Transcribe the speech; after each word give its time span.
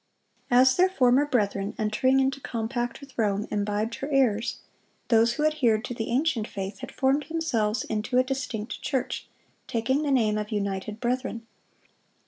As 0.49 0.75
their 0.77 0.89
former 0.89 1.27
brethren, 1.27 1.75
entering 1.77 2.19
into 2.19 2.41
compact 2.41 3.01
with 3.01 3.15
Rome, 3.19 3.47
imbibed 3.51 3.93
her 3.97 4.09
errors, 4.09 4.57
those 5.09 5.33
who 5.33 5.45
adhered 5.45 5.85
to 5.85 5.93
the 5.93 6.09
ancient 6.09 6.47
faith 6.47 6.79
had 6.79 6.91
formed 6.91 7.27
themselves 7.29 7.83
into 7.83 8.17
a 8.17 8.23
distinct 8.23 8.81
church, 8.81 9.27
taking 9.67 10.01
the 10.01 10.09
name 10.09 10.39
of 10.39 10.49
"United 10.51 10.99
Brethren." 10.99 11.45